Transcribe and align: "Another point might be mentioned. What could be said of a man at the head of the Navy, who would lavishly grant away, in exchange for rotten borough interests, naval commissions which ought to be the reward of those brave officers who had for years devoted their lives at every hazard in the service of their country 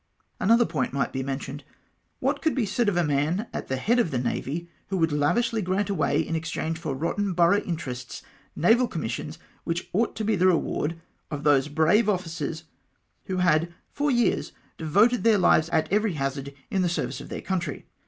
"Another 0.39 0.65
point 0.65 0.93
might 0.93 1.13
be 1.13 1.21
mentioned. 1.21 1.63
What 2.19 2.41
could 2.41 2.55
be 2.55 2.65
said 2.65 2.89
of 2.89 2.97
a 2.97 3.03
man 3.03 3.45
at 3.53 3.67
the 3.67 3.75
head 3.75 3.99
of 3.99 4.09
the 4.09 4.17
Navy, 4.17 4.67
who 4.87 4.97
would 4.97 5.11
lavishly 5.11 5.61
grant 5.61 5.91
away, 5.91 6.21
in 6.21 6.35
exchange 6.35 6.79
for 6.79 6.95
rotten 6.95 7.33
borough 7.33 7.61
interests, 7.61 8.23
naval 8.55 8.87
commissions 8.87 9.37
which 9.63 9.91
ought 9.93 10.15
to 10.15 10.25
be 10.25 10.35
the 10.35 10.47
reward 10.47 10.99
of 11.29 11.43
those 11.43 11.67
brave 11.67 12.09
officers 12.09 12.63
who 13.25 13.37
had 13.37 13.71
for 13.91 14.09
years 14.09 14.53
devoted 14.79 15.23
their 15.23 15.37
lives 15.37 15.69
at 15.69 15.87
every 15.93 16.13
hazard 16.13 16.51
in 16.71 16.81
the 16.81 16.89
service 16.89 17.21
of 17.21 17.29
their 17.29 17.39
country 17.41 17.85